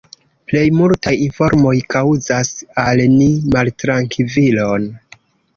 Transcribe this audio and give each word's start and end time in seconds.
Plej 0.51 0.61
multaj 0.77 1.13
informoj 1.25 1.75
kaŭzas 1.95 2.49
al 2.85 3.05
ni 3.19 3.29
maltrankvilon. 3.57 4.93